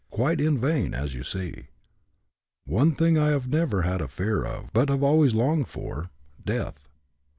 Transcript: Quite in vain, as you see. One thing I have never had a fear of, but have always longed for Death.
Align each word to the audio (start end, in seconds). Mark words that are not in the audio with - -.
Quite 0.09 0.41
in 0.41 0.57
vain, 0.59 0.95
as 0.95 1.13
you 1.13 1.21
see. 1.21 1.67
One 2.65 2.93
thing 2.95 3.19
I 3.19 3.27
have 3.27 3.47
never 3.47 3.83
had 3.83 4.01
a 4.01 4.07
fear 4.07 4.43
of, 4.43 4.73
but 4.73 4.89
have 4.89 5.03
always 5.03 5.35
longed 5.35 5.67
for 5.67 6.09
Death. 6.43 6.87